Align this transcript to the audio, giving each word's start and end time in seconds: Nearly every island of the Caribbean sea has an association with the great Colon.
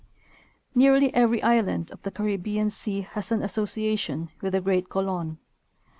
Nearly 0.73 1.13
every 1.13 1.43
island 1.43 1.91
of 1.91 2.01
the 2.01 2.09
Caribbean 2.09 2.71
sea 2.71 3.01
has 3.11 3.31
an 3.31 3.43
association 3.43 4.31
with 4.41 4.53
the 4.53 4.59
great 4.61 4.89
Colon. 4.89 5.37